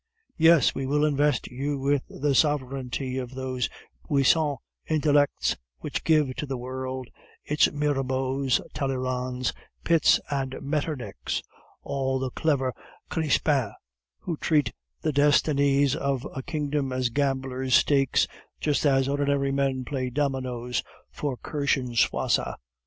[0.39, 3.69] Yes, we will invest you with the sovereignty of those
[4.09, 7.09] puissant intellects which give to the world
[7.43, 9.53] its Mirabeaus, Talleyrands,
[9.83, 11.43] Pitts, and Metternichs
[11.83, 12.73] all the clever
[13.11, 13.75] Crispins
[14.17, 18.25] who treat the destinies of a kingdom as gamblers' stakes,
[18.59, 20.81] just as ordinary men play dominoes
[21.11, 22.55] for kirschenwasser.